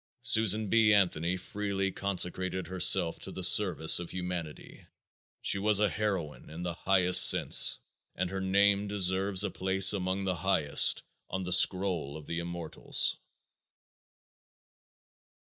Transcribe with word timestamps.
Susan 0.23 0.67
B. 0.67 0.91
Anthony 0.95 1.37
freely 1.37 1.91
consecrated 1.91 2.65
herself 2.65 3.19
to 3.19 3.31
the 3.31 3.43
service 3.43 3.99
of 3.99 4.09
humanity; 4.09 4.87
she 5.43 5.59
was 5.59 5.79
a 5.79 5.89
heroine 5.89 6.49
in 6.49 6.63
the 6.63 6.73
highest 6.73 7.29
sense 7.29 7.77
and 8.15 8.31
her 8.31 8.41
name 8.41 8.87
deserves 8.87 9.43
a 9.43 9.51
place 9.51 9.93
among 9.93 10.23
the 10.23 10.37
highest 10.37 11.03
on 11.29 11.43
the 11.43 11.53
scroll 11.53 12.17
of 12.17 12.25
the 12.25 12.39
immortals. 12.39 13.17